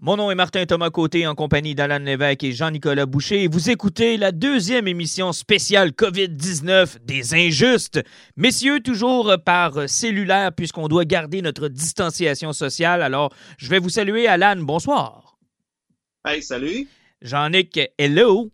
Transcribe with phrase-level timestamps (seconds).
[0.00, 3.48] Mon nom est Martin Thomas Côté en compagnie d'Alan Lévesque et Jean-Nicolas Boucher.
[3.48, 8.00] Vous écoutez la deuxième émission spéciale COVID-19 des injustes.
[8.36, 13.02] Messieurs, toujours par cellulaire puisqu'on doit garder notre distanciation sociale.
[13.02, 14.28] Alors, je vais vous saluer.
[14.28, 15.36] Alan, bonsoir.
[16.24, 16.86] Hey, salut.
[17.20, 18.52] Jean-Nic, hello.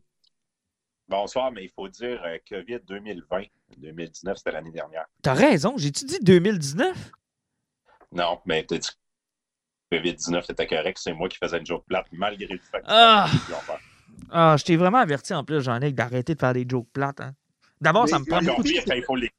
[1.09, 3.43] Bonsoir, mais il faut dire euh, COVID 2020.
[3.77, 5.05] 2019, c'était l'année dernière.
[5.21, 5.75] T'as raison.
[5.77, 7.13] J'ai-tu dit 2019?
[8.13, 8.89] Non, mais t'as dit
[9.99, 13.29] COVID-19 était correct, c'est moi qui faisais une joke plate malgré le fait que Ah!
[14.31, 17.21] Ah, je t'ai vraiment averti en plus, Jean-Nic, d'arrêter de faire des jokes plates.
[17.21, 17.33] hein.
[17.81, 18.69] D'abord, ça me prend beaucoup de...
[18.69, 19.31] pire quand il faut les.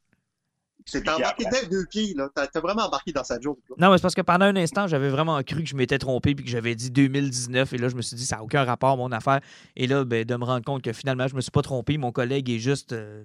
[0.88, 2.30] C'est embarqué dès deux pieds, là.
[2.36, 3.76] T'as t'as vraiment embarqué dans sa joke, là.
[3.80, 6.36] Non, mais c'est parce que pendant un instant, j'avais vraiment cru que je m'étais trompé
[6.36, 7.74] puis que j'avais dit 2019.
[7.74, 9.40] Et là, je me suis dit, ça n'a aucun rapport, mon affaire.
[9.76, 11.98] Et là, ben, de me rendre compte que finalement, je me suis pas trompé.
[11.98, 13.24] Mon collègue est juste euh,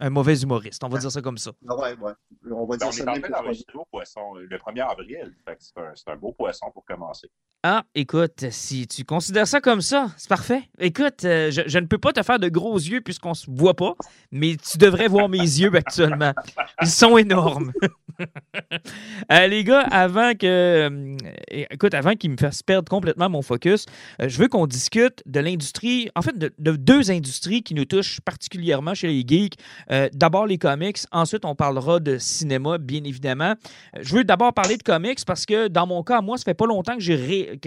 [0.00, 0.82] un mauvais humoriste.
[0.84, 1.52] On va dire ça comme ça.
[1.68, 2.12] Ah ouais, ouais.
[2.50, 4.56] On va Ben, dire on est ça en train pour- d'enregistrer au poisson euh, le
[4.58, 5.32] 1er avril.
[5.94, 7.28] C'est un, beau poisson pour commencer.
[7.62, 10.62] Ah, écoute, si tu considères ça comme ça, c'est parfait.
[10.80, 13.74] Écoute, euh, je, je ne peux pas te faire de gros yeux puisqu'on se voit
[13.74, 13.94] pas,
[14.32, 16.32] mais tu devrais voir mes yeux actuellement.
[16.80, 17.72] Ils sont énormes.
[19.32, 21.16] Euh, les gars, avant que, euh,
[21.48, 23.86] écoute, avant qu'ils me fassent perdre complètement mon focus,
[24.20, 27.84] euh, je veux qu'on discute de l'industrie, en fait, de, de deux industries qui nous
[27.84, 29.54] touchent particulièrement chez les geeks.
[29.92, 33.54] Euh, d'abord les comics, ensuite on parlera de cinéma, bien évidemment.
[33.96, 36.54] Euh, Je veux d'abord parler de comics parce que dans mon cas, moi, ça fait
[36.54, 37.00] pas longtemps que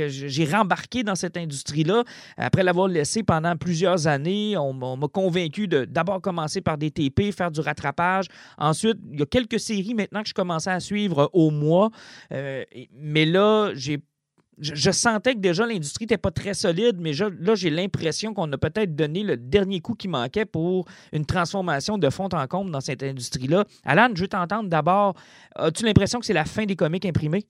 [0.08, 2.04] j'ai rembarqué dans cette industrie-là.
[2.38, 6.78] Après l'avoir laissé pendant plusieurs années, on, m'a- on m'a convaincu de d'abord commencer par
[6.78, 8.26] des TP, faire du rattrapage.
[8.58, 11.92] Ensuite, il y a quelques séries maintenant que je commençais à suivre au mois.
[12.32, 12.64] Euh,
[12.98, 14.00] mais là, j'ai
[14.60, 18.58] je, sentais que déjà l'industrie n'était pas très solide, mais là, j'ai l'impression qu'on a
[18.58, 22.82] peut-être donné le dernier coup qui manquait pour une transformation de fond en comble dans
[22.82, 23.66] cette industrie-là.
[23.84, 25.16] Alan, je veux t'entendre d'abord.
[25.56, 27.46] As-tu l'impression que c'est la fin des comics imprimés?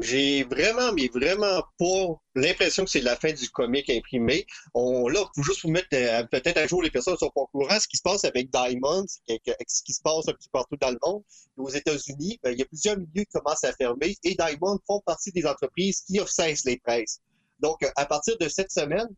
[0.00, 4.46] J'ai vraiment, mais vraiment pas l'impression que c'est la fin du comic imprimé.
[4.72, 7.46] On, là, faut juste vous mettre euh, peut-être à jour les personnes sont pas au
[7.48, 7.78] courant.
[7.78, 10.98] Ce qui se passe avec Diamond, ce qui se passe un petit partout dans le
[11.04, 11.22] monde.
[11.58, 15.00] Aux États-Unis, ben, il y a plusieurs milieux qui commencent à fermer et Diamond font
[15.04, 17.20] partie des entreprises qui cessent les presses.
[17.60, 19.08] Donc, à partir de cette semaine,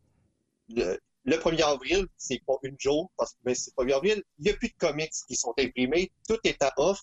[0.70, 4.22] le, le 1er avril, c'est pas une jour, parce que ben, c'est le 1er avril,
[4.40, 7.00] il n'y a plus de comics qui sont imprimés, tout est à off.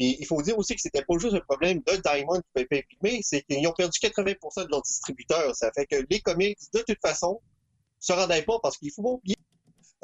[0.00, 2.62] Puis il faut dire aussi que c'était pas juste un problème de Diamond qui ne
[2.62, 5.54] peut pas imprimer, c'est qu'ils ont perdu 80% de leurs distributeurs.
[5.54, 7.38] Ça fait que les comics, de toute façon,
[7.98, 9.36] se rendaient pas parce qu'il faut pas oublier.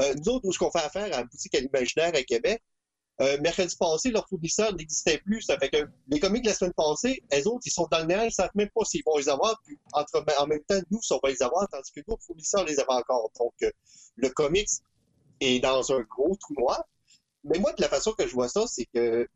[0.02, 2.62] Euh, nous autres, où ce qu'on fait affaire à la boutique à l'imaginaire à Québec,
[3.22, 5.40] euh, mercredi passé, leur fournisseur n'existait plus.
[5.40, 8.04] Ça fait que les comics de la semaine passée, elles autres, ils sont dans le
[8.04, 9.58] néant, ils savent même pas s'ils vont les avoir.
[9.64, 12.78] Puis entre, en même temps, nous, on va les avoir, tandis que d'autres fournisseurs les
[12.78, 13.30] avaient encore.
[13.40, 13.70] Donc, euh,
[14.16, 14.68] le comics
[15.40, 16.84] est dans un gros trou noir.
[17.44, 19.26] Mais moi, de la façon que je vois ça, c'est que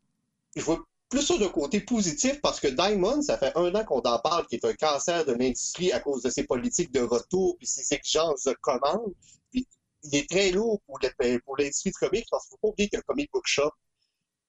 [0.55, 0.79] je vois
[1.09, 4.45] plus ça d'un côté positif parce que Diamond, ça fait un an qu'on en parle,
[4.47, 7.93] qui est un cancer de l'industrie à cause de ses politiques de retour puis ses
[7.93, 9.13] exigences de commande.
[9.51, 9.67] Puis
[10.03, 12.89] il est très lourd pour le- pour l'industrie du comics parce qu'il faut pas oublier
[12.89, 13.71] qu'un comic book shop,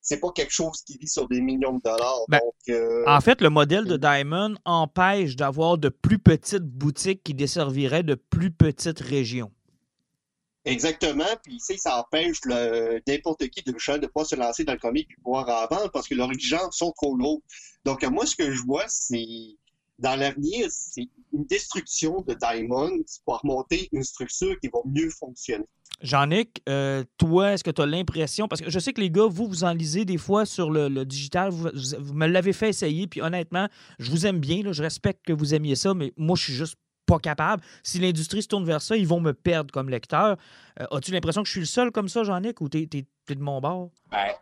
[0.00, 2.20] c'est pas quelque chose qui vit sur des millions de dollars.
[2.28, 7.22] Ben, Donc, euh, En fait, le modèle de Diamond empêche d'avoir de plus petites boutiques
[7.24, 9.52] qui desserviraient de plus petites régions.
[10.64, 12.38] Exactement, puis ça empêche
[13.06, 16.06] n'importe qui de ne pas se lancer dans le comic et pouvoir en vendre parce
[16.06, 17.42] que leurs exigences sont trop lourdes.
[17.84, 19.56] Donc, moi, ce que je vois, c'est
[19.98, 22.90] dans l'avenir, c'est une destruction de Diamond
[23.24, 25.64] pour remonter une structure qui va mieux fonctionner.
[26.00, 29.26] Jean-Nic, euh, toi, est-ce que tu as l'impression, parce que je sais que les gars,
[29.28, 32.70] vous, vous en lisez des fois sur le, digital, vous, vous- vous me l'avez fait
[32.70, 33.68] essayer, puis honnêtement,
[33.98, 36.54] je vous aime bien, là, je respecte que vous aimiez ça, mais moi, je suis
[36.54, 36.76] juste
[37.18, 37.62] capable.
[37.82, 40.36] Si l'industrie se tourne vers ça, ils vont me perdre comme lecteur.
[40.80, 43.40] Euh, As-tu l'impression que je suis le seul comme ça, Jean-Nic, ou t'es es, de
[43.40, 43.90] mon bord?
[44.10, 44.32] Ben,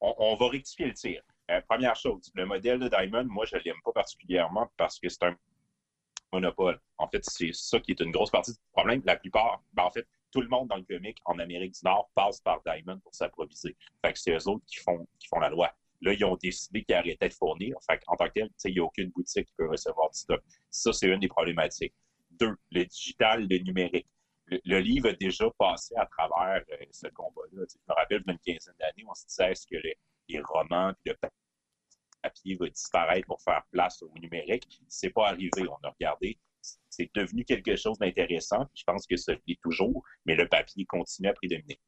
[0.00, 1.22] on, va rectifier le tir.
[1.50, 5.08] Euh, première chose, le modèle de Diamond, moi, je ne l'aime pas particulièrement parce que
[5.08, 5.34] c'est un
[6.32, 6.78] monopole.
[6.98, 9.02] En fait, c'est ça qui est une grosse partie du problème.
[9.04, 12.10] La plupart, ben, en fait, tout le monde dans le comic en Amérique du Nord
[12.14, 13.76] passe par Diamond pour s'approvisionner.
[14.04, 15.06] Fait que c'est eux autres qui font,
[15.40, 15.72] la loi.
[16.00, 17.76] Là, ils ont décidé qu'ils arrêtaient de fournir.
[17.90, 20.42] Fait en tant que tel, il n'y a aucune boutique qui peut recevoir du stock.
[20.70, 21.94] Ça, c'est une des problématiques.
[22.38, 24.08] Deux, le digital, le numérique.
[24.64, 27.64] Le, livre a déjà passé à travers euh, ce combat-là.
[27.70, 31.16] Je me rappelle, une quinzaine d'années, on se disait que les, romans et le
[32.22, 34.66] papier va disparaître pour faire place au numérique?
[34.88, 35.68] C'est pas arrivé.
[35.68, 36.38] On a regardé.
[36.88, 38.66] C'est devenu quelque chose d'intéressant.
[38.74, 41.78] Je pense que ça l'est toujours, mais le papier continue à prédominer.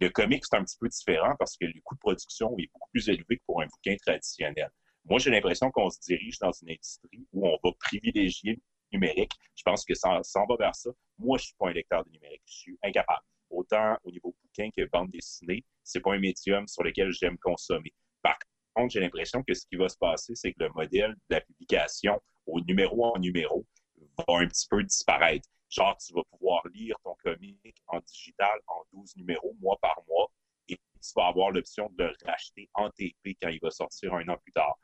[0.00, 2.90] Le comic, c'est un petit peu différent parce que le coût de production est beaucoup
[2.90, 4.70] plus élevé que pour un bouquin traditionnel.
[5.04, 8.60] Moi, j'ai l'impression qu'on se dirige dans une industrie où on va privilégier
[8.94, 9.32] numérique.
[9.56, 10.90] Je pense que ça s'en va vers ça.
[11.18, 12.42] Moi, je suis pas un lecteur de numérique.
[12.46, 13.24] Je suis incapable.
[13.50, 17.92] Autant au niveau bouquin que bande dessinée, c'est pas un médium sur lequel j'aime consommer.
[18.22, 18.38] Par
[18.74, 21.40] contre, j'ai l'impression que ce qui va se passer, c'est que le modèle de la
[21.40, 23.64] publication au numéro en numéro
[24.18, 25.48] va un petit peu disparaître.
[25.68, 30.30] Genre, tu vas pouvoir lire ton comic en digital en 12 numéros, mois par mois,
[30.68, 34.28] et tu vas avoir l'option de le racheter en TP quand il va sortir un
[34.28, 34.76] an plus tard.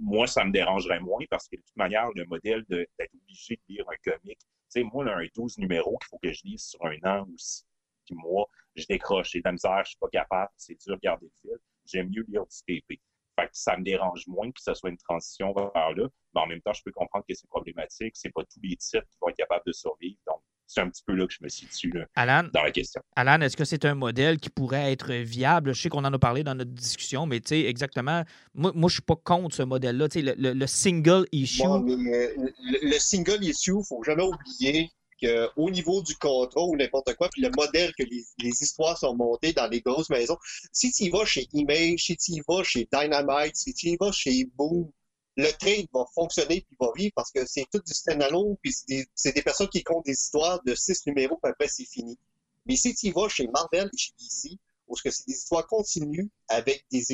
[0.00, 3.74] Moi, ça me dérangerait moins parce que de toute manière, le modèle d'être obligé de
[3.74, 6.64] lire un comic, tu sais, moi, là, un 12 numéros qu'il faut que je lise
[6.64, 7.64] sur un an ou six
[8.10, 11.26] mois, je décroche, j'ai de la misère, je suis pas capable, c'est dur de garder
[11.26, 11.58] le fil.
[11.86, 13.00] J'aime mieux lire du TP.
[13.38, 16.08] Fait que ça me dérange moins que ce soit une transition vers là.
[16.34, 18.16] Mais en même temps, je peux comprendre que c'est problématique.
[18.16, 20.18] C'est pas tous les titres qui vont être capables de survivre.
[20.26, 20.42] Donc,
[20.74, 23.00] c'est un petit peu là que je me situe là, dans la question.
[23.16, 25.74] Alan, est-ce que c'est un modèle qui pourrait être viable?
[25.74, 28.24] Je sais qu'on en a parlé dans notre discussion, mais tu sais, exactement,
[28.54, 30.08] moi, moi je suis pas contre ce modèle-là.
[30.14, 31.62] Le, le, le, single issue.
[31.62, 34.90] Euh, le, le, single issue, il ne faut jamais oublier
[35.56, 39.52] au niveau du contrat ou n'importe quoi, puis le modèle que les, histoires sont montées
[39.52, 40.36] dans les grosses maisons,
[40.72, 43.96] si tu y vas chez Image, si tu y vas chez Dynamite, si tu y
[43.98, 44.90] vas chez Boom,
[45.36, 48.72] le trade va fonctionner puis va vivre parce que c'est tout du standalone puis
[49.14, 52.18] c'est des, personnes qui comptent des histoires de six numéros puis après c'est fini.
[52.66, 56.84] Mais si tu vas chez Marvel et chez DC, où c'est des histoires continues avec
[56.90, 57.04] des,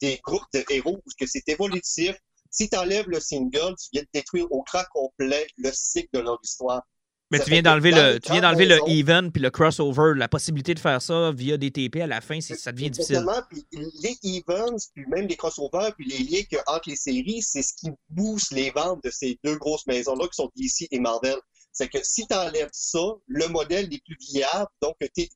[0.00, 2.16] des, groupes de héros, où c'est évolutif,
[2.50, 6.20] si tu enlèves le single, tu viens de détruire au crack complet le cycle de
[6.20, 6.82] leur histoire.
[7.30, 10.74] Mais tu viens d'enlever le, tu viens d'enlever le even puis le crossover, la possibilité
[10.74, 13.24] de faire ça via des TP à la fin, ça devient difficile.
[13.50, 17.62] Puis les events, puis même les crossovers, puis les liens que, entre les séries, c'est
[17.62, 21.36] ce qui booste les ventes de ces deux grosses maisons-là qui sont DC et Marvel.
[21.72, 25.28] C'est que si tu enlèves ça, le modèle n'est plus viable, donc tu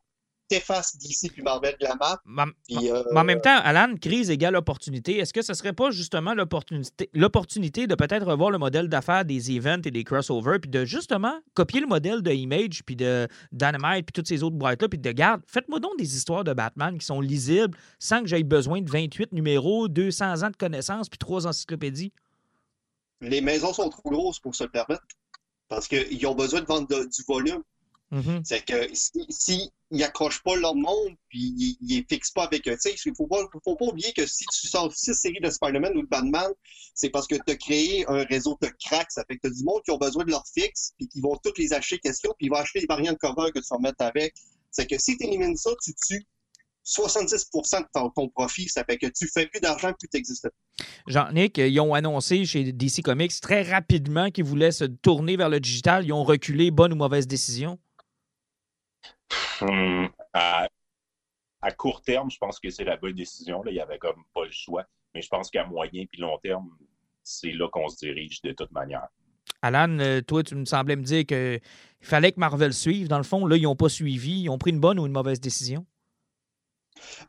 [0.51, 2.21] t'effaces d'ici puis Marvel de la map.
[2.27, 5.19] Mais, euh, en même temps, Alan, crise égale opportunité.
[5.19, 9.83] Est-ce que ce serait pas justement l'opportunité de peut-être revoir le modèle d'affaires des events
[9.85, 14.13] et des crossovers, puis de justement copier le modèle de Image, puis de Dynamite, puis
[14.13, 17.21] toutes ces autres boîtes-là, puis de garde, faites-moi donc des histoires de Batman qui sont
[17.21, 22.13] lisibles sans que j'aie besoin de 28 numéros, 200 ans de connaissances, puis trois encyclopédies?
[23.21, 25.05] Les maisons sont trop grosses pour se le permettre
[25.69, 27.63] parce qu'ils ont besoin de vendre du volume.
[28.13, 28.41] Mm-hmm.
[28.45, 32.77] C'est que si, ils accrochent pas leur monde, puis ils, ne fixent pas avec eux.
[32.85, 36.03] Il faut pas, faut pas oublier que si tu sors six séries de Spider-Man ou
[36.03, 36.51] de Batman,
[36.95, 39.11] c'est parce que tu as créé un réseau de cracks.
[39.11, 41.21] Ça fait que tu as du monde qui ont besoin de leur fixe, puis qui
[41.21, 43.79] vont toutes les acheter question, puis ils vont acheter les variantes cover que tu vas
[43.79, 44.35] mettre avec.
[44.73, 46.27] C'est que si tu élimines ça, tu tues
[46.85, 48.69] 70% de ton, profit.
[48.69, 50.49] Ça fait que tu fais plus d'argent, plus tu existes.
[51.07, 55.61] Jean-Nic, ils ont annoncé chez DC Comics très rapidement qu'ils voulaient se tourner vers le
[55.61, 56.05] digital.
[56.05, 57.79] Ils ont reculé, bonne ou mauvaise décision?
[59.61, 60.69] Hum, à,
[61.77, 63.63] court terme, je pense que c'est la bonne décision.
[63.63, 63.71] Là.
[63.71, 64.85] Il n'y avait comme pas le choix.
[65.15, 66.71] Mais je pense qu'à moyen et long terme,
[67.23, 69.09] c'est là qu'on se dirige de toute manière.
[69.63, 71.61] Alan, euh, toi, tu me semblais me dire qu'il
[72.01, 73.09] fallait que Marvel suive.
[73.09, 74.43] Dans le fond, là, ils n'ont pas suivi.
[74.43, 75.85] Ils ont pris une bonne ou une mauvaise décision?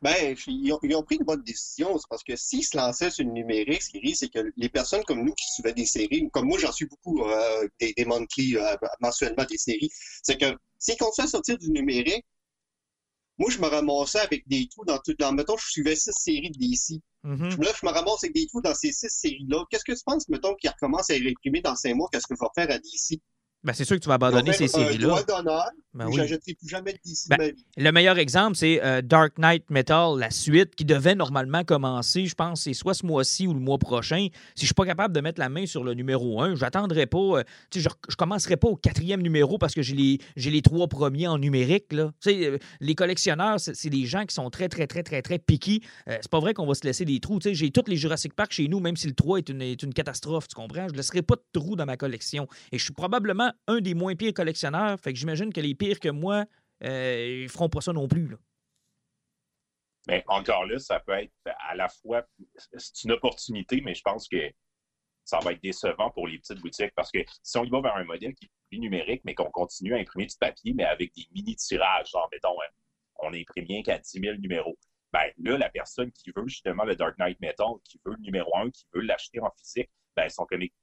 [0.02, 1.98] Ben, ils ont, pris une bonne décision.
[2.08, 5.04] Parce que s'ils se lançaient sur le numérique, ce qui risque, c'est que les personnes
[5.04, 8.56] comme nous qui suivaient des séries, comme moi, j'en suis beaucoup, euh, des, des monthly,
[8.56, 9.90] euh, mensuellement des séries,
[10.22, 12.24] c'est que s'ils continuent à sortir du numérique,
[13.38, 15.14] moi, je me ramassais avec des trous dans tout.
[15.18, 17.00] Dans, mettons, je suivais six séries de DC.
[17.24, 17.64] Mm-hmm.
[17.64, 19.64] Là, je me ramasse avec des trous dans ces six séries-là.
[19.70, 22.08] Qu'est-ce que tu penses, mettons, qu'ils recommencent à réprimer dans cinq mois?
[22.12, 23.20] Qu'est-ce que je vais faire à DC?
[23.64, 25.24] Ben, c'est sûr que tu vas abandonner ces séries-là.
[25.94, 26.16] Ben oui.
[26.16, 27.64] plus jamais de DC ben, ma vie.
[27.76, 32.34] Le meilleur exemple, c'est euh, Dark Knight Metal, la suite, qui devait normalement commencer, je
[32.34, 34.28] pense, c'est soit ce mois-ci ou le mois prochain.
[34.54, 37.18] Si je suis pas capable de mettre la main sur le numéro 1, j'attendrai pas.
[37.18, 37.42] Euh,
[37.74, 41.38] je, je commencerai pas au quatrième numéro parce que j'ai les, les trois premiers en
[41.38, 41.92] numérique.
[41.92, 42.10] Là.
[42.26, 45.82] Euh, les collectionneurs, c'est des gens qui sont très, très, très, très, très piqués.
[46.06, 47.38] c'est pas vrai qu'on va se laisser des trous.
[47.44, 49.92] J'ai tous les Jurassic Park chez nous, même si le 3 est une, est une
[49.92, 50.88] catastrophe, tu comprends?
[50.88, 52.48] Je ne laisserai pas de trous dans ma collection.
[52.72, 54.98] Et je suis probablement un des moins pires collectionneurs.
[55.00, 56.44] Fait que j'imagine que les pires que moi,
[56.84, 58.28] euh, ils feront pas ça non plus.
[58.28, 58.36] Là.
[60.08, 61.32] Mais encore là, ça peut être
[61.68, 62.26] à la fois
[62.76, 64.50] c'est une opportunité, mais je pense que
[65.24, 67.96] ça va être décevant pour les petites boutiques parce que si on y va vers
[67.96, 71.14] un modèle qui est plus numérique, mais qu'on continue à imprimer du papier, mais avec
[71.14, 72.72] des mini-tirages, genre, mettons, hein,
[73.20, 74.76] on imprime bien qu'à 10 000 numéros.
[75.12, 78.50] Ben là, la personne qui veut justement le Dark Knight Metal, qui veut le numéro
[78.56, 80.74] 1, qui veut l'acheter en physique, ben son comic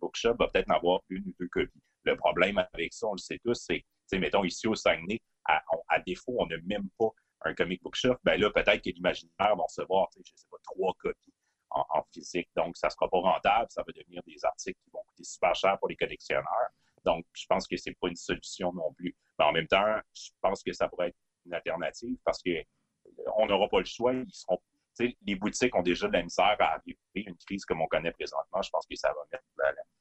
[0.00, 1.82] bookshop va peut-être en avoir une ou deux copies.
[2.06, 6.36] Le problème avec ça, on le sait tous, c'est, mettons, ici au Saguenay, à, défaut,
[6.38, 7.10] on n'a même pas
[7.42, 8.16] un comic book shop.
[8.24, 11.34] Ben là, peut-être que l'imaginaire va recevoir, je ne sais pas, trois copies
[11.70, 12.48] en, physique.
[12.56, 13.66] Donc, ça ne sera pas rentable.
[13.70, 16.70] Ça va devenir des articles qui vont coûter super cher pour les collectionneurs.
[17.04, 19.14] Donc, je pense que ce n'est pas une solution non plus.
[19.38, 23.68] Mais en même temps, je pense que ça pourrait être une alternative parce qu'on n'aura
[23.68, 24.12] pas le choix.
[24.12, 24.58] Ils seront,
[24.98, 28.62] les boutiques ont déjà de la à arriver une crise comme on connaît présentement.
[28.62, 29.44] Je pense que ça va mettre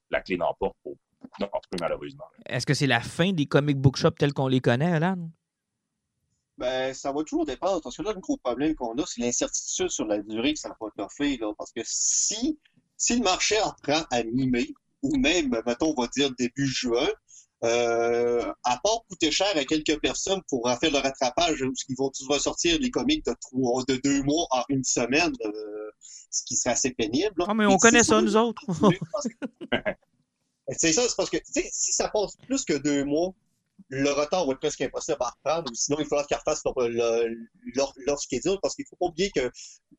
[0.10, 0.96] la, clé dans la porte pour
[1.80, 2.26] malheureusement.
[2.46, 5.30] Est-ce que c'est la fin des comic book shops tels qu'on les connaît, Alan?
[6.58, 7.82] Ben, ça va toujours dépendre.
[7.82, 10.70] Parce que là, le gros problème qu'on a, c'est l'incertitude sur la durée que ça
[10.70, 11.40] va offrir.
[11.42, 12.60] Là, parce que si,
[12.98, 17.08] si le marché apprend à mimer, ou même, mettons, on va dire début juin,
[17.64, 22.10] euh, à part coûter cher à quelques personnes pour faire le rattrapage, où ils vont
[22.10, 25.92] tous ressortir les comics de trois, de deux mois en une semaine, euh,
[26.30, 27.44] ce qui serait assez pénible.
[27.48, 28.62] Ah, mais on connaît ça, nous autres.
[30.70, 33.34] c'est ça, c'est parce que si ça passe plus que deux mois,
[33.90, 36.74] le retard va être presque impossible à reprendre, ou sinon il faudra qu'ils refassent leur,
[37.76, 39.52] leur, leur, schedule, parce qu'il ne faut pas oublier que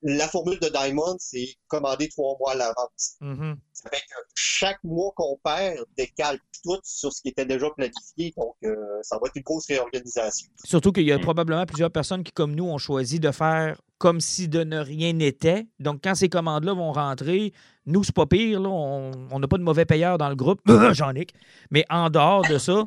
[0.02, 3.16] la formule de Diamond, c'est commander trois mois à l'avance.
[3.20, 3.56] Mm-hmm.
[3.72, 8.32] Ça fait que chaque mois qu'on perd décale tout sur ce qui était déjà planifié,
[8.36, 10.48] donc euh, ça va être une grosse réorganisation.
[10.64, 14.20] Surtout qu'il y a probablement plusieurs personnes qui, comme nous, ont choisi de faire comme
[14.20, 15.66] si de ne rien n'était.
[15.78, 17.52] Donc, quand ces commandes-là vont rentrer,
[17.86, 18.60] nous, c'est pas pire.
[18.60, 20.60] Là, on n'a pas de mauvais payeurs dans le groupe,
[20.92, 21.32] Jean-Nic.
[21.70, 22.84] Mais en dehors de ça,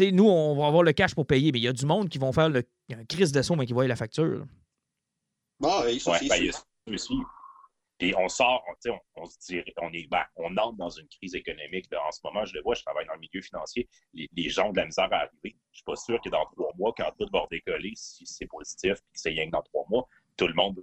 [0.00, 2.18] nous, on va avoir le cash pour payer, mais il y a du monde qui
[2.18, 4.44] vont faire le un crise de son, mais qui voient la facture.
[5.64, 6.50] Ah, oui, ça, ouais, ben,
[6.92, 7.14] aussi.
[8.00, 11.36] Et on sort, on, on, se dit, on, est, ben, on entre dans une crise
[11.36, 11.86] économique.
[11.94, 13.88] en ce moment, je le vois, je travaille dans le milieu financier.
[14.12, 15.30] Les, gens ont de la misère à arriver.
[15.44, 18.46] Je ne suis pas sûr que dans trois mois, quand tout va décoller, si c'est
[18.46, 20.82] positif et que c'est rien que dans trois mois, tout le monde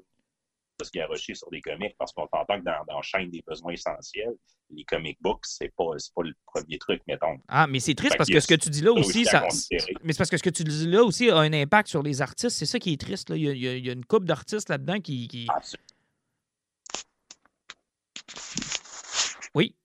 [0.86, 3.74] se garrocher sur des comics parce qu'on t'entend que dans, dans la chaîne des besoins
[3.74, 4.36] essentiels,
[4.72, 7.38] les comic books, c'est pas, pas le premier truc, mettons.
[7.48, 9.48] Ah, mais c'est triste parce que ce que tu dis là aussi, ça,
[10.03, 12.22] mais c'est parce que ce que tu dis là aussi a un impact sur les
[12.22, 12.56] artistes.
[12.56, 13.29] C'est ça qui est triste.
[13.29, 13.36] Là.
[13.36, 15.27] Il, y a, il, y a, une couple d'artistes là-dedans qui.
[15.27, 15.48] qui...
[19.56, 19.75] Oui.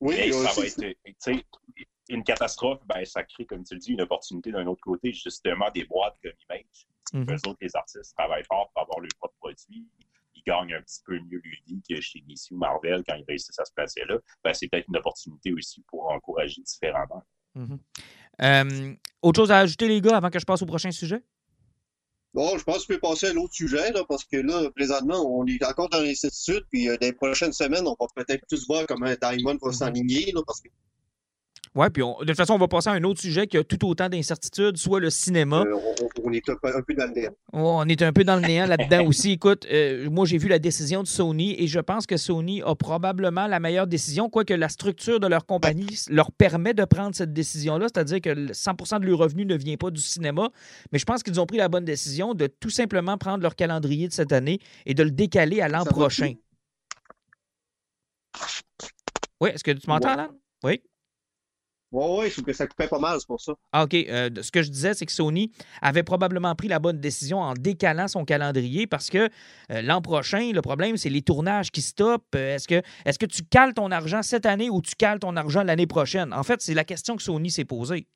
[0.00, 1.44] Oui, ça va être.
[2.08, 5.70] Une catastrophe, ben, ça crée, comme tu le dis, une opportunité d'un autre côté, justement,
[5.74, 9.34] des boîtes comme Image Mm Eux autres, les artistes travaillent fort pour avoir leur propre
[9.38, 9.86] produit.
[10.34, 13.24] Ils gagnent un petit peu mieux leur vie que chez DC ou Marvel quand ils
[13.26, 14.18] réussissent à se placer là.
[14.42, 17.22] Ben, c'est peut-être une opportunité aussi pour encourager différemment.
[17.54, 17.78] Mhm.
[18.42, 21.22] Euh, autre chose à ajouter, les gars, avant que je passe au prochain sujet?
[22.32, 25.24] Bon, je pense que je peux passer à l'autre sujet, là, parce que là, présentement,
[25.24, 28.66] on est encore dans l'incertitude, puis euh, dans les prochaines semaines, on va peut-être plus
[28.66, 29.72] voir comment Diamond va mhm.
[29.72, 30.68] s'enligner, parce que
[31.76, 33.84] oui, puis de toute façon, on va passer à un autre sujet qui a tout
[33.84, 35.64] autant d'incertitudes, soit le cinéma.
[35.66, 35.76] Euh,
[36.22, 37.32] on, est un peu dans le néant.
[37.52, 39.32] on est un peu dans le néant là-dedans aussi.
[39.32, 42.76] Écoute, euh, moi, j'ai vu la décision de Sony et je pense que Sony a
[42.76, 47.32] probablement la meilleure décision, quoique la structure de leur compagnie leur permet de prendre cette
[47.32, 50.50] décision-là, c'est-à-dire que 100% de leur revenu ne vient pas du cinéma.
[50.92, 54.06] Mais je pense qu'ils ont pris la bonne décision de tout simplement prendre leur calendrier
[54.06, 56.34] de cette année et de le décaler à l'an prochain.
[59.40, 60.28] Oui, est-ce que tu m'entends, Alan?
[60.62, 60.80] Oui.
[61.94, 63.52] Oui, oui, je trouve que ça coupait pas mal, c'est pour ça.
[63.70, 63.94] Ah, OK.
[63.94, 67.54] Euh, ce que je disais, c'est que Sony avait probablement pris la bonne décision en
[67.54, 69.28] décalant son calendrier parce que
[69.70, 72.34] euh, l'an prochain, le problème, c'est les tournages qui stoppent.
[72.34, 75.36] Euh, est-ce que, est que tu cales ton argent cette année ou tu cales ton
[75.36, 76.32] argent l'année prochaine?
[76.32, 78.08] En fait, c'est la question que Sony s'est posée.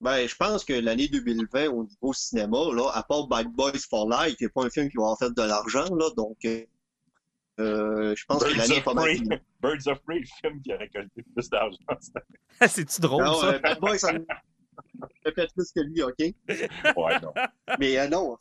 [0.00, 4.08] Ben, je pense que l'année 2020, au niveau cinéma, là, à part Bad Boys for
[4.08, 6.38] Life, il n'y a pas un film qui va en faire de l'argent, là, donc
[7.60, 9.06] euh, je pense que l'année est pas mal
[9.60, 11.78] Birds of Prey, le film qui a récolté plus d'argent.
[12.66, 13.46] C'est-tu drôle, non, ça?
[13.54, 14.12] Euh, Bad Boy, ça
[15.24, 16.18] fait plus que lui, OK?
[16.18, 17.32] Ouais, non.
[17.78, 18.36] Mais euh, non.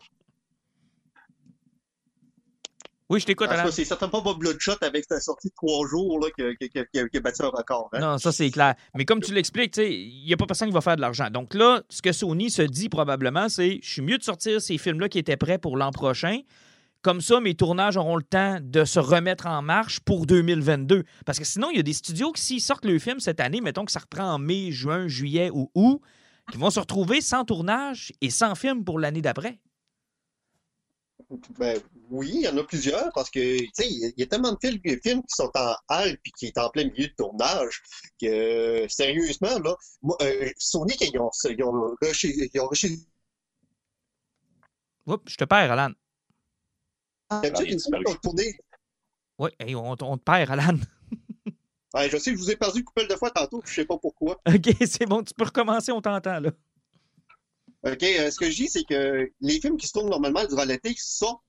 [3.09, 3.71] Oui, je t'écoute, Alain.
[3.71, 7.19] C'est certainement pas Bloodshot avec sa sortie de trois jours là, qui, qui, qui, a
[7.19, 7.89] battu un record.
[7.93, 7.99] Hein?
[7.99, 8.75] Non, ça c'est clair.
[8.93, 11.31] Mais comme tu l'expliques, il n'y a pas personne qui va faire de l'argent.
[11.31, 14.77] Donc là, ce que Sony se dit probablement, c'est je suis mieux de sortir ces
[14.77, 16.41] films-là qui étaient prêts pour l'an prochain
[17.01, 21.03] comme ça, mes tournages auront le temps de se remettre en marche pour 2022.
[21.25, 23.61] Parce que sinon, il y a des studios qui, s'ils sortent le film cette année,
[23.61, 26.01] mettons que ça reprend en mai, juin, juillet ou août,
[26.51, 29.59] qui vont se retrouver sans tournage et sans film pour l'année d'après.
[31.59, 31.79] Ben,
[32.09, 35.21] oui, il y en a plusieurs parce que il y a tellement de films, films
[35.21, 37.83] qui sont en halle et qui sont en plein milieu de tournage
[38.19, 39.75] que sérieusement, là,
[40.23, 42.69] euh, Sony, ils ont, ils ont, ils ont
[45.05, 45.93] Oups, je te perds, Alan.
[47.29, 47.41] Ah,
[49.39, 50.77] oui, on, on, te perd, Alan.
[52.11, 53.97] je sais, je vous ai perdu une couple de fois tantôt, je ne sais pas
[53.97, 54.39] pourquoi.
[54.47, 56.51] OK, c'est bon, tu peux recommencer, on t'entend là.
[57.83, 60.65] OK, euh, ce que je dis, c'est que les films qui se tournent normalement durant
[60.65, 61.39] l'été sont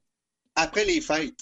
[0.55, 1.41] après les fêtes.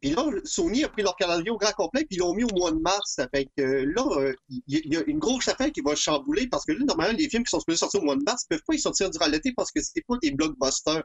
[0.00, 2.54] Puis là, Sony a pris leur calendrier au grand complet, puis ils l'ont mis au
[2.54, 3.14] mois de mars.
[3.14, 4.34] Ça fait que là, euh,
[4.66, 7.44] il y, a une grosse affaire qui va chambouler parce que là, normalement, les films
[7.44, 9.54] qui sont supposés sortir au mois de mars ne peuvent pas y sortir durant l'été
[9.56, 11.04] parce que c'est pas des blockbusters.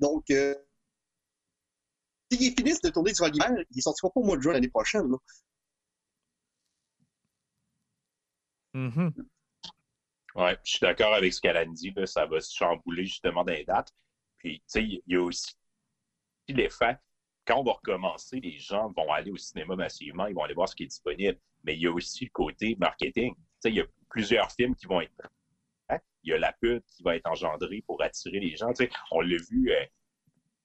[0.00, 0.54] Donc, euh,
[2.30, 4.68] S'ils finissent de tourner durant l'hiver, ils ne sortiront pas au mois de juin l'année
[4.68, 5.08] prochaine.
[8.74, 9.12] Mm-hmm.
[10.36, 11.92] Oui, je suis d'accord avec ce qu'elle a dit.
[12.06, 13.92] ça va se chambouler justement dans les dates.
[14.38, 15.54] Puis, tu sais, il y a aussi
[16.48, 16.96] l'effet,
[17.46, 20.68] quand on va recommencer, les gens vont aller au cinéma massivement, ils vont aller voir
[20.68, 21.38] ce qui est disponible.
[21.64, 23.34] Mais il y a aussi le côté marketing.
[23.34, 25.12] Tu sais, il y a plusieurs films qui vont être.
[25.88, 28.72] Hein, il y a la pub qui va être engendrée pour attirer les gens.
[28.72, 29.84] Tu sais, on l'a vu, euh,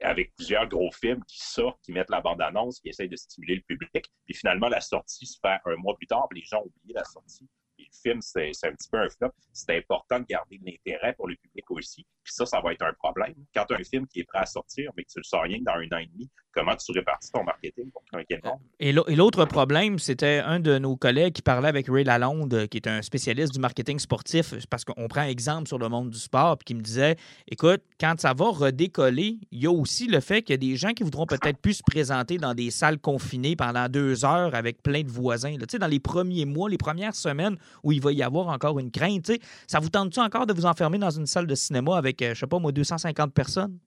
[0.02, 3.62] avec plusieurs gros films qui sortent, qui mettent la bande-annonce, qui essayent de stimuler le
[3.62, 4.12] public.
[4.26, 6.96] Puis finalement, la sortie se fait un mois plus tard, puis les gens ont oublié
[6.96, 7.48] la sortie
[7.84, 9.32] le film, c'est un petit peu un flop.
[9.54, 12.06] C'est important de garder de l'intérêt pour le public aussi.
[12.24, 13.36] Puis ça, ça va être un problème.
[13.54, 15.44] Quand tu as un film qui est prêt à sortir, mais que tu le sors
[15.44, 18.60] rien dans un an et demi, comment tu répartis ton marketing pour monde?
[18.80, 22.88] Et l'autre problème, c'était un de nos collègues qui parlait avec Ray Lalonde, qui est
[22.88, 26.66] un spécialiste du marketing sportif, parce qu'on prend exemple sur le monde du sport, puis
[26.66, 27.18] qui me disait
[27.48, 30.76] écoute, quand ça va redécoller, il y a aussi le fait qu'il y a des
[30.78, 34.82] gens qui voudront peut-être plus se présenter dans des salles confinées pendant deux heures avec
[34.82, 35.56] plein de voisins.
[35.58, 38.92] Là, dans les premiers mois, les premières semaines où il va y avoir encore une
[38.92, 39.32] crainte,
[39.68, 42.42] ça vous tente-tu encore de vous enfermer dans une salle de cinéma avec, euh, je
[42.42, 43.78] sais pas moi, 250 personnes?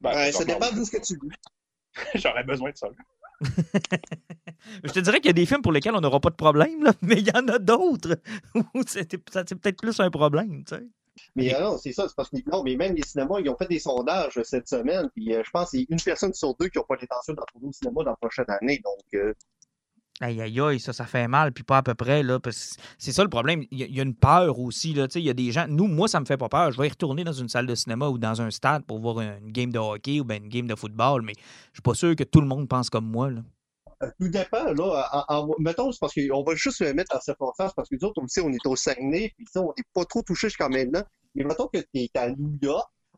[0.00, 1.30] Ben, ça dépend de ce que tu veux.
[2.14, 2.88] J'aurais besoin de ça.
[4.84, 6.92] je te dirais qu'il y a des films pour lesquels on n'aura pas de problème,
[7.02, 8.20] mais il y en a d'autres
[8.74, 10.64] où c'est peut-être plus un problème.
[10.64, 10.86] Tu sais.
[11.36, 13.56] Mais euh, non, c'est ça, c'est parce que non, mais même les cinémas, ils ont
[13.56, 16.68] fait des sondages cette semaine, puis euh, je pense que c'est une personne sur deux
[16.68, 18.80] qui n'a pas l'intention d'entrer au cinéma dans la prochaine année.
[18.84, 19.34] Donc, euh,
[20.22, 22.22] Aïe, aïe, aïe, ça, ça fait mal, puis pas à peu près.
[22.22, 22.38] Là,
[22.98, 23.64] c'est ça le problème.
[23.70, 24.92] Il y, a une peur aussi.
[24.92, 25.66] Là, il y a des gens.
[25.66, 26.72] Nous, moi, ça me fait pas peur.
[26.72, 29.20] Je vais y retourner dans une salle de cinéma ou dans un stade pour voir
[29.20, 32.14] une game de hockey ou bien une game de football, mais je suis pas sûr
[32.14, 33.30] que tout le monde pense comme moi.
[33.30, 33.40] Là.
[34.02, 35.46] Euh, tout dépend, là.
[35.58, 38.40] mettons, c'est parce qu'on va juste le mettre en circonstance, parce que nous autres aussi,
[38.40, 41.02] on est au Saguenay, puis ça, on n'est pas trop touché jusqu'à maintenant.
[41.34, 42.58] Mais mettons que tu es à New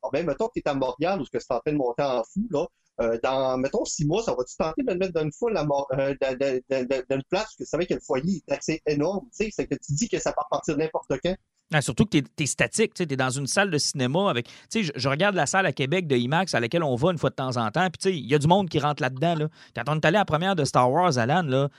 [0.04, 2.02] ah ben, mettons que tu es à Montréal, ou que c'est en train de monter
[2.02, 2.66] en fou, là.
[3.02, 6.14] Euh, dans, mettons, six mois, ça va-tu tenter de le mettre dans une foule, euh,
[6.20, 9.50] dans, une place, parce que c'est vrai que le foyer est assez énorme, tu sais,
[9.52, 11.34] c'est que tu dis que ça peut partir n'importe quand.
[11.74, 14.46] Ah, surtout que tu es, statique, tu es dans une salle de cinéma avec.
[14.70, 17.18] Tu sais, je, regarde la salle à Québec de IMAX à laquelle on va une
[17.18, 19.02] fois de temps en temps, puis tu sais, il y a du monde qui rentre
[19.02, 19.34] là-dedans.
[19.34, 19.48] Là.
[19.74, 21.70] Quand on est allé à la première de Star Wars, Alan, là,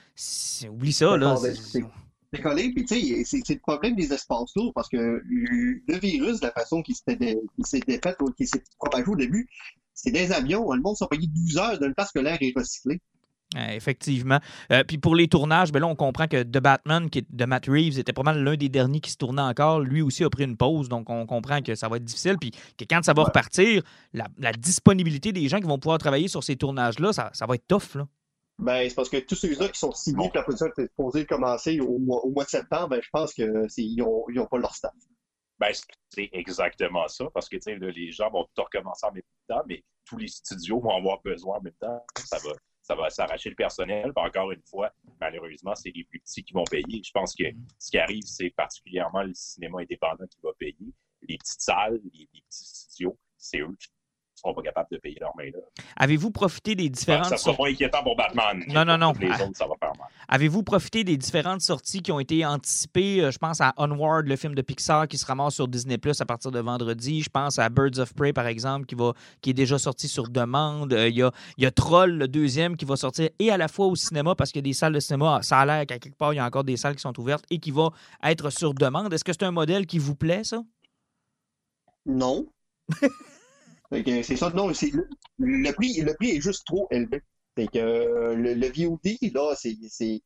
[0.68, 1.16] oublie ça.
[1.16, 1.36] Là,
[2.34, 6.42] c'est collé, puis tu sais, c'est le problème des espaces lourds parce que le virus,
[6.42, 9.48] la façon qu'il s'est défait, qui s'est propagé au début,
[9.94, 10.70] c'est des avions.
[10.72, 13.00] Le monde s'est payé 12 heures d'une place que l'air est recyclé.
[13.56, 14.40] effectivement.
[14.72, 17.44] Euh, puis pour les tournages, ben là, on comprend que The Batman, qui est de
[17.44, 19.80] Matt Reeves, était pas mal l'un des derniers qui se tournait encore.
[19.80, 22.36] Lui aussi a pris une pause, donc on comprend que ça va être difficile.
[22.38, 26.42] Puis que quand ça va repartir, la, disponibilité des gens qui vont pouvoir travailler sur
[26.42, 27.94] ces tournages-là, ça, va être tough.
[27.94, 28.06] Là.
[28.58, 31.80] Ben, c'est parce que tous ceux-là qui sont signés, que la production est supposée commencer
[31.80, 33.48] au mois, au mois de septembre, ben, je pense qu'ils
[33.96, 34.92] n'ont pas leur staff.
[35.64, 35.74] Ben,
[36.10, 40.18] c'est exactement ça, parce que les gens vont tout recommencer en même temps, mais tous
[40.18, 42.04] les studios vont avoir besoin en même temps.
[42.24, 44.12] Ça va, ça va s'arracher le personnel.
[44.14, 47.02] encore une fois, malheureusement, c'est les plus petits qui vont payer.
[47.02, 47.44] Je pense que
[47.78, 50.92] ce qui arrive, c'est particulièrement le cinéma indépendant qui va payer.
[51.22, 53.88] Les petites salles, les, les petits studios, c'est eux qui
[54.52, 55.58] pas capables de payer leur main-là.
[55.96, 57.26] Avez-vous profité des différentes...
[57.26, 58.62] Ça sera pas inquiétant pour Batman.
[58.68, 59.12] Non, non, non.
[59.18, 59.83] Les autres, ça va faire mal.
[60.28, 63.22] Avez-vous profité des différentes sorties qui ont été anticipées?
[63.22, 66.20] Euh, je pense à Onward, le film de Pixar qui se ramasse sur Disney Plus
[66.20, 67.22] à partir de vendredi.
[67.22, 70.28] Je pense à Birds of Prey, par exemple, qui, va, qui est déjà sorti sur
[70.28, 70.92] demande.
[70.92, 73.68] Euh, il y, a, y a Troll, le deuxième, qui va sortir et à la
[73.68, 75.98] fois au cinéma, parce qu'il y a des salles de cinéma, ça a l'air qu'à
[75.98, 77.90] quelque part, il y a encore des salles qui sont ouvertes et qui va
[78.22, 79.12] être sur demande.
[79.12, 80.62] Est-ce que c'est un modèle qui vous plaît, ça?
[82.06, 82.46] Non.
[84.02, 87.22] C'est ça, non, le, prix, le prix est juste trop élevé.
[87.56, 90.22] C'est que euh, le, le, VOD, là, c'est.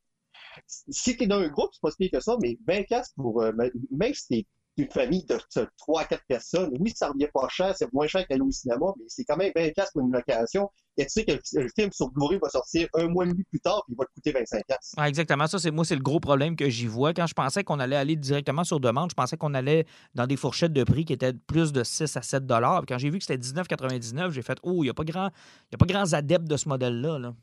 [0.67, 3.41] Si t'es dans un groupe, c'est pas si que ça, mais 20$ pour.
[3.41, 3.51] Euh,
[3.91, 4.47] même si t'es
[4.83, 5.37] une famille de
[5.77, 8.87] 3 à 4 personnes, oui, ça revient pas cher, c'est moins cher qu'aller au cinéma,
[8.97, 10.69] mais c'est quand même 20$ pour une location.
[10.97, 13.59] Et tu sais que le, film sur Blu-ray va sortir un mois et demi plus
[13.61, 14.61] tard, puis il va te coûter 25$.
[14.97, 15.47] Ah, exactement.
[15.47, 17.13] Ça, c'est moi, c'est le gros problème que j'y vois.
[17.13, 20.35] Quand je pensais qu'on allait aller directement sur demande, je pensais qu'on allait dans des
[20.35, 23.41] fourchettes de prix qui étaient plus de 6 à 7 Quand j'ai vu que c'était
[23.41, 26.67] 19,99, j'ai fait Oh, il n'y a pas grand, a pas grands adeptes de ce
[26.67, 27.17] modèle-là.
[27.17, 27.33] là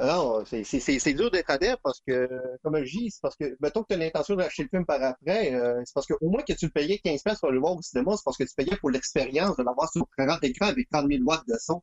[0.00, 2.28] non, c'est dur d'être adepte parce que,
[2.62, 5.02] comme je dis, c'est parce que, mettons que tu as l'intention d'acheter le film par
[5.02, 7.82] après, euh, c'est parce qu'au moins que tu le payais 15 pour le voir au
[7.82, 10.88] cinéma, c'est parce que tu payais pour l'expérience de l'avoir sur un grand écran avec
[10.88, 11.82] 30 000 watts de son.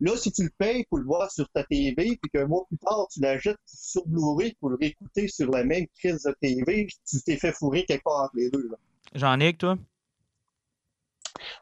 [0.00, 2.78] Là, si tu le payes pour le voir sur ta TV, puis qu'un mois plus
[2.78, 7.22] tard, tu l'achètes sur Blu-ray pour le réécouter sur la même crise de TV, tu
[7.22, 8.68] t'es fait fourrer quelque part entre les deux.
[9.14, 9.76] Jean-Nic, toi?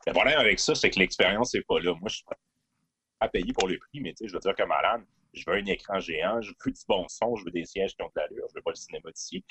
[0.06, 1.94] Le problème avec ça, c'est que l'expérience n'est pas là.
[1.94, 2.24] Moi, je suis
[3.24, 5.56] à payer pour le prix, mais tu sais, je veux dire, comme Alan, je veux
[5.56, 8.12] un écran géant, je veux du bon son, je veux des sièges qui ont de
[8.20, 9.44] l'allure, je veux pas le cinéma d'ici.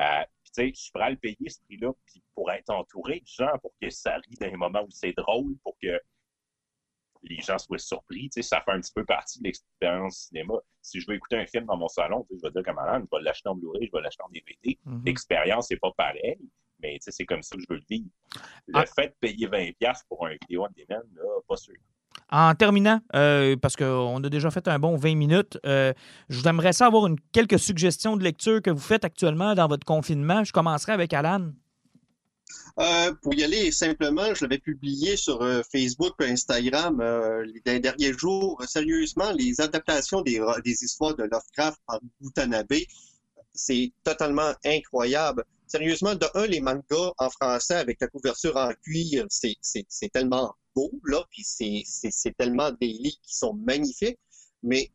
[0.00, 3.20] Euh, tu sais, je suis prêt à le payer ce prix-là, puis pour être entouré
[3.20, 6.00] de gens, pour que ça rie dans les moments où c'est drôle, pour que
[7.22, 8.28] les gens soient surpris.
[8.30, 10.54] Tu sais, ça fait un petit peu partie de l'expérience cinéma.
[10.80, 12.78] Si je veux écouter un film dans mon salon, tu sais, je vais dire comme
[12.78, 14.78] Alan, je vais l'acheter en Blu-ray, je vais l'acheter en DVD.
[14.86, 15.04] Mm-hmm.
[15.04, 16.38] L'expérience n'est pas pareille,
[16.78, 18.08] mais tu sais, c'est comme ça que je veux le vivre.
[18.68, 18.86] Le ah.
[18.86, 21.74] fait de payer 20$ pour un vidéo en demand, là, pas sûr.
[22.32, 25.92] En terminant, euh, parce qu'on a déjà fait un bon 20 minutes, euh,
[26.28, 29.86] je vous aimerais savoir une, quelques suggestions de lecture que vous faites actuellement dans votre
[29.86, 30.42] confinement.
[30.42, 31.52] Je commencerai avec Alan.
[32.80, 35.38] Euh, pour y aller simplement, je l'avais publié sur
[35.70, 37.00] Facebook et Instagram
[37.64, 38.60] les derniers jours.
[38.66, 42.74] Sérieusement, les adaptations des, des histoires de Lovecraft par Butanabe,
[43.54, 45.44] c'est totalement incroyable.
[45.68, 50.92] Sérieusement, de un, les mangas en français avec la couverture en cuir, c'est tellement beau,
[51.04, 54.18] là, puis c'est tellement des livres qui sont magnifiques.
[54.62, 54.92] Mais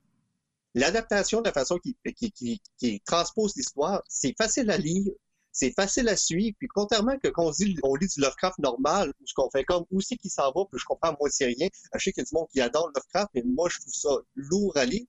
[0.76, 5.12] l'adaptation de la façon qui, qui, qui, qui transpose l'histoire, c'est facile à lire,
[5.52, 6.56] c'est facile à suivre.
[6.60, 9.64] Puis contrairement que quand on, dit, on lit du Lovecraft normal, ou ce qu'on fait
[9.66, 11.68] comme où c'est qui s'en va, puis je comprends moi c'est rien.
[11.96, 14.10] Je sais qu'il y a du monde qui adore Lovecraft, mais moi je trouve ça
[14.36, 15.06] lourd à lire.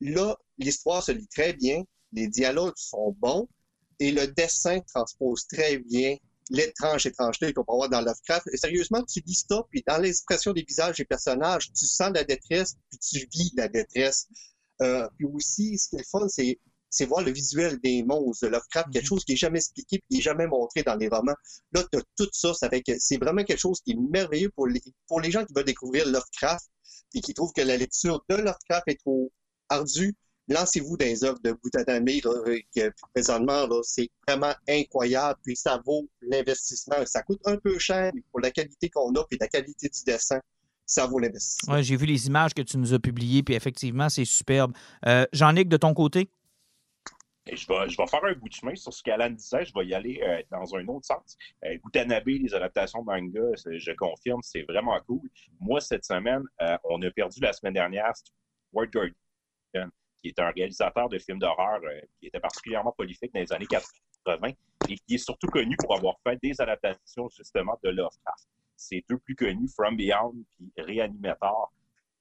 [0.00, 1.82] Là, l'histoire se lit très bien,
[2.12, 3.48] les dialogues sont bons,
[3.98, 6.16] et le dessin transpose très bien
[6.50, 8.48] l'étrange étrangeté qu'on peut avoir dans Lovecraft.
[8.52, 12.24] Et sérieusement, tu lis ça, puis dans l'expression des visages des personnages, tu sens la
[12.24, 14.28] détresse, puis tu vis la détresse.
[14.82, 16.58] Euh, puis aussi, ce qui est fun, c'est
[16.90, 19.08] c'est voir le visuel des monstres de Lovecraft, quelque mhm.
[19.08, 21.34] chose qui est jamais expliqué qui est jamais montré dans les romans.
[21.72, 25.20] Là, tu as tout ça, c'est vraiment quelque chose qui est merveilleux pour les, pour
[25.20, 26.66] les gens qui veulent découvrir Lovecraft
[27.14, 29.30] et qui trouvent que la lecture de Lovecraft est trop
[29.68, 30.16] ardue.
[30.48, 36.96] Lancez-vous dans les œuvres de Boutadamé, que présentement, c'est vraiment incroyable, puis ça vaut l'investissement.
[37.06, 40.04] Ça coûte un peu cher, mais pour la qualité qu'on a, puis la qualité du
[40.04, 40.40] dessin,
[40.86, 41.74] ça vaut l'investissement.
[41.74, 44.72] Ouais, j'ai vu les images que tu nous as publiées, puis effectivement, c'est superbe.
[45.06, 46.30] Euh, Jean-Nic, de ton côté?
[47.54, 49.64] je vais, je vais faire un bout de chemin sur ce qu'Alan disait.
[49.64, 51.36] Je vais y aller euh, dans un autre sens.
[51.64, 51.76] Euh,
[52.26, 55.28] les adaptations de manga, je confirme, c'est vraiment cool.
[55.60, 59.90] Moi, cette semaine, euh, on a perdu la semaine dernière Stuart Gordon,
[60.22, 63.66] qui est un réalisateur de films d'horreur euh, qui était particulièrement prolifique dans les années
[63.66, 64.48] 80
[64.88, 68.48] et qui est surtout connu pour avoir fait des adaptations justement de Lovecraft.
[68.76, 70.34] C'est deux plus connus, From Beyond
[70.76, 71.72] et Reanimator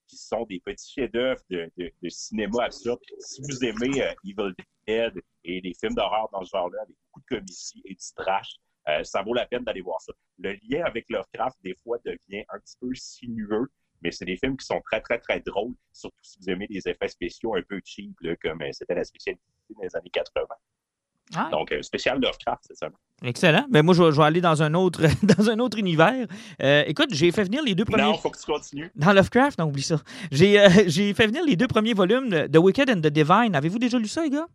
[0.08, 3.00] qui sont des petits chefs-d'œuvre de, de, cinéma absurde.
[3.20, 4.54] Si vous aimez euh, Evil
[4.88, 8.56] Dead et les films d'horreur dans ce genre-là, avec beaucoup de comédie et du trash,
[8.88, 10.14] euh, ça vaut la peine d'aller voir ça.
[10.40, 13.70] Le lien avec Lovecraft, des fois, devient un petit peu sinueux,
[14.02, 16.88] mais c'est des films qui sont très, très, très drôles, surtout si vous aimez les
[16.88, 20.46] effets spéciaux un peu cheap, comme euh, c'était la spécialité des années 80.
[21.36, 21.50] Ah.
[21.52, 22.88] Donc, euh, spécial Lovecraft, c'est ça.
[23.24, 23.66] Excellent.
[23.70, 26.28] Mais ben, moi, je vais, aller dans un autre, dans un autre univers.
[26.62, 28.04] Euh, écoute, j'ai fait venir les deux premiers.
[28.04, 28.92] Non, faut que tu continues.
[28.96, 29.98] Dans Lovecraft, non, oublie ça.
[30.32, 33.56] J'ai euh, fait venir les deux premiers volumes de The Wicked and the Divine.
[33.56, 34.48] Avez-vous déjà lu ça, les gars?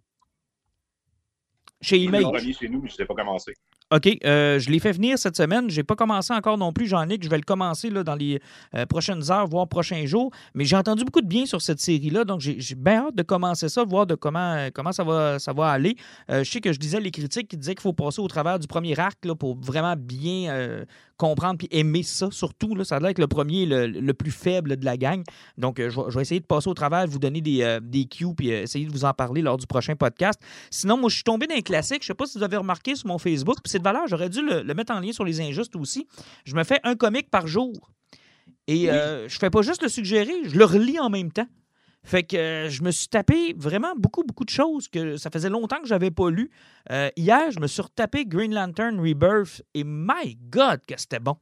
[1.82, 2.24] Chez Email.
[2.58, 3.54] chez nous, mais je ne pas commencé.
[3.92, 5.68] OK, euh, je l'ai fait venir cette semaine.
[5.68, 7.22] Je n'ai pas commencé encore non plus, Jean-Nic.
[7.22, 8.40] Je vais le commencer là, dans les
[8.74, 10.30] euh, prochaines heures, voire prochains jours.
[10.54, 12.24] Mais j'ai entendu beaucoup de bien sur cette série-là.
[12.24, 15.68] Donc, j'ai bien hâte de commencer ça, voir de comment, comment ça, va, ça va
[15.68, 15.96] aller.
[16.30, 18.58] Euh, je sais que je disais les critiques qui disaient qu'il faut passer au travers
[18.58, 20.84] du premier arc là, pour vraiment bien
[21.22, 22.74] comprendre puis aimer ça, surtout.
[22.74, 25.22] Là, ça a l'air être le premier, le, plus faible de la gang.
[25.56, 28.86] Donc, je, vais, essayer de passer au travers, vous donner des, des cues puis essayer
[28.86, 30.40] de vous en parler lors du prochain podcast.
[30.70, 32.02] Sinon, moi, je suis tombé dans un classique.
[32.02, 33.58] Je ne sais pas si vous avez remarqué sur mon Facebook.
[33.62, 36.06] Puis valeur, j'aurais dû le, mettre en lien sur les injustes aussi.
[36.44, 37.90] Je me fais un comic par jour.
[38.66, 41.48] Et euh, je fais pas juste le suggérer, je le relis en même temps.
[42.04, 45.48] Fait que euh, je me suis tapé vraiment beaucoup, beaucoup de choses que ça faisait
[45.48, 46.50] longtemps que je n'avais pas lu.
[46.90, 51.36] Euh, hier, je me suis retapé Green Lantern Rebirth et my God, que c'était bon.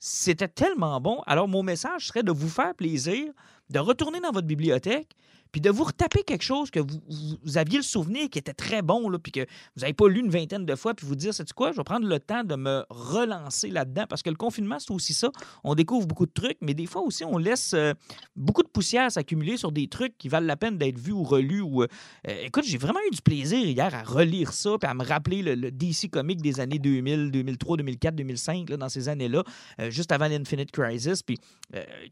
[0.00, 1.22] C'était tellement bon.
[1.26, 3.32] Alors, mon message serait de vous faire plaisir,
[3.70, 5.14] de retourner dans votre bibliothèque,
[5.52, 9.10] puis de vous retaper quelque chose que vous, aviez le souvenir qui était très bon,
[9.10, 11.50] là, puis que vous n'avez pas lu une vingtaine de fois, puis vous dire, c'est
[11.52, 14.90] quoi, je vais prendre le temps de me relancer là-dedans, parce que le confinement, c'est
[14.90, 15.30] aussi ça.
[15.62, 17.92] On découvre beaucoup de trucs, mais des fois aussi, on laisse euh,
[18.34, 21.60] beaucoup de poussière s'accumuler sur des trucs qui valent la peine d'être vus ou relus.
[21.60, 21.86] Ou, euh,
[22.24, 25.70] écoute, j'ai vraiment eu du plaisir hier à relire ça, puis à me rappeler le,
[25.70, 29.44] DC comique des années 2000, 2003, 2004, 2005, là, dans ces années-là,
[29.80, 31.22] euh, juste avant l'Infinite Crisis.
[31.22, 31.38] Puis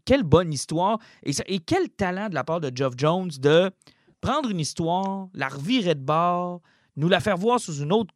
[0.05, 3.71] quelle bonne histoire, et, et quel talent de la part de Geoff Jones de
[4.21, 6.61] prendre une histoire, la revirer de bord,
[6.97, 8.15] nous la faire voir sous une autre,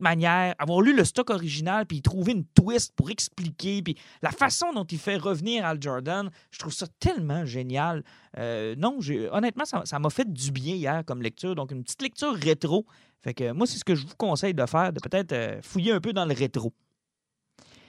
[0.00, 4.72] manière, avoir lu le stock original, puis trouver une twist pour expliquer, puis la façon
[4.72, 8.04] dont il fait revenir Al Jordan, je trouve ça tellement génial.
[8.38, 8.98] Euh, non,
[9.32, 12.86] honnêtement, ça m'a fait du bien hier comme lecture, donc une petite lecture rétro.
[13.22, 15.92] Fait que moi, c'est ce que je vous conseille de faire, de peut-être euh, fouiller
[15.92, 16.72] un peu dans le rétro.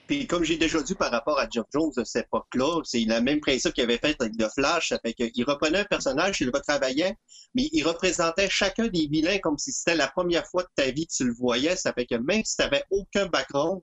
[0.08, 3.20] Puis comme j'ai déjà dit par rapport à Jeff Jones de cette époque-là, c'est le
[3.20, 4.88] même principe qu'il avait fait avec The Flash.
[4.88, 7.14] Ça fait qu'il reprenait un personnage, il le retravaillait,
[7.54, 11.06] mais il représentait chacun des vilains comme si c'était la première fois de ta vie
[11.06, 11.76] que tu le voyais.
[11.76, 13.82] Ça fait que même si tu n'avais aucun background,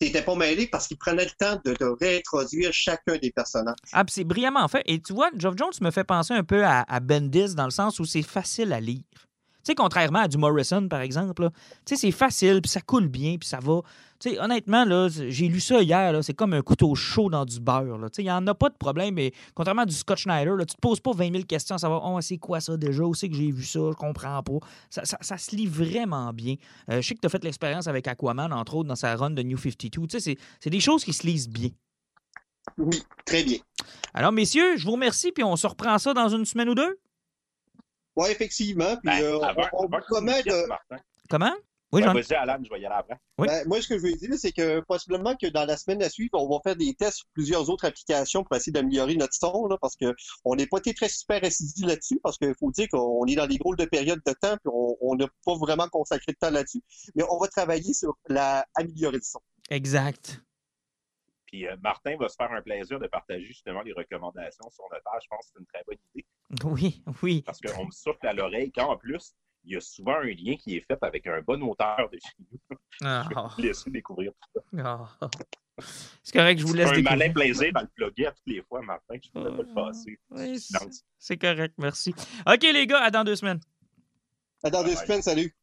[0.00, 3.76] tu n'étais pas mêlé parce qu'il prenait le temps de, réintroduire chacun des personnages.
[3.92, 4.82] Ah, c'est brillamment fait.
[4.86, 7.70] Et tu vois, Geoff Jones me fait penser un peu à, à Bendis dans le
[7.70, 9.04] sens où c'est facile à lire
[9.64, 11.48] sais, contrairement à du Morrison, par exemple,
[11.84, 13.80] tu sais, c'est facile, puis ça coule bien, puis ça va.
[14.24, 17.60] Tu sais, honnêtement, là, j'ai lu ça hier, c'est comme un couteau chaud dans du
[17.60, 18.08] beurre.
[18.16, 20.74] Il n'y en a pas de problème, mais contrairement à du Scott Schneider, là, tu
[20.74, 23.28] te poses pas 20 000 questions à savoir, oh, c'est quoi ça déjà, où c'est
[23.28, 24.66] que j'ai vu ça, je comprends pas.
[24.88, 26.54] Ça, ça, se lit vraiment bien.
[26.90, 29.32] Euh, je sais que tu as fait l'expérience avec Aquaman, entre autres, dans sa run
[29.32, 30.06] de New 52.
[30.06, 31.68] Tu sais, c'est des choses qui se lisent bien.
[32.78, 33.58] Oui, très bien.
[34.14, 36.98] Alors, messieurs, je vous remercie, puis on se reprend ça dans une semaine ou deux?
[38.16, 38.96] Oui, effectivement.
[38.96, 39.38] Puis, ben, euh,
[39.74, 39.86] on,
[41.28, 41.52] Comment?
[41.94, 43.16] Oui, ben, Vas-y, Alan, je vais y aller après.
[43.38, 46.08] Ben, moi, ce que je veux dire, c'est que possiblement que dans la semaine à
[46.08, 49.66] suivre, on va faire des tests sur plusieurs autres applications pour essayer d'améliorer notre son,
[49.66, 53.24] là, parce qu'on n'est pas été très super assidus là-dessus, parce qu'il faut dire qu'on
[53.26, 56.38] est dans des drôles de périodes de temps, puis on n'a pas vraiment consacré de
[56.38, 56.82] temps là-dessus.
[57.14, 59.40] Mais on va travailler sur la améliorer le son.
[59.70, 60.40] Exact.
[61.46, 65.04] Puis euh, Martin va se faire un plaisir de partager justement les recommandations sur notre
[65.04, 65.22] page.
[65.22, 66.26] Je pense que c'est une très bonne idée.
[66.64, 67.42] Oui, oui.
[67.42, 70.56] Parce qu'on me souffle à l'oreille quand en plus, il y a souvent un lien
[70.56, 72.78] qui est fait avec un bon auteur de film.
[73.02, 73.24] Ah.
[73.28, 75.08] je vais vous laisser découvrir tout ça.
[75.20, 75.28] Ah.
[76.22, 77.12] C'est correct, je vous laisse découvrir.
[77.12, 79.62] un malin plaisir dans le plugger à toutes les fois, Martin, je ne peux pas
[79.62, 80.98] le passer.
[81.18, 82.14] c'est correct, merci.
[82.46, 83.60] OK, les gars, à dans deux semaines.
[84.62, 85.54] À dans deux semaines, salut.